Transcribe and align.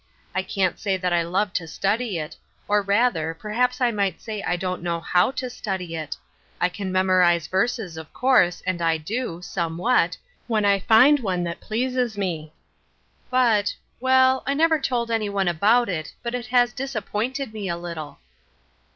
I 0.33 0.41
can't 0.41 0.79
say 0.79 0.97
that 0.97 1.13
I 1.13 1.21
love 1.21 1.53
to 1.53 1.67
study 1.67 2.17
it; 2.17 2.35
or, 2.67 2.81
rather, 2.81 3.35
per 3.35 3.51
haps 3.51 3.79
I 3.79 3.91
might 3.91 4.19
say 4.19 4.41
I 4.41 4.55
don't 4.55 4.81
know 4.81 4.99
how 4.99 5.29
to 5.33 5.47
study 5.47 5.95
it. 5.95 6.17
I 6.59 6.69
can 6.69 6.91
memorize 6.91 7.45
verses, 7.45 7.97
of 7.97 8.11
course, 8.11 8.63
and 8.65 8.81
I 8.81 8.97
do, 8.97 9.27
Looking 9.27 9.29
for 9.29 9.35
an 9.35 9.37
JEasy 9.37 9.37
Yoke, 9.37 9.47
203 9.53 9.53
somewhat, 9.53 10.17
wlien 10.49 10.65
I 10.65 10.79
find 10.79 11.19
one 11.19 11.43
that 11.43 11.61
pleases 11.61 12.17
me; 12.17 12.51
but— 13.29 13.75
well, 13.99 14.41
I 14.47 14.55
never 14.55 14.79
told 14.79 15.11
anyone 15.11 15.47
about 15.47 15.87
it, 15.87 16.15
but 16.23 16.33
it 16.33 16.47
has 16.47 16.73
disappointed 16.73 17.53
me 17.53 17.69
a 17.69 17.77
little." 17.77 18.17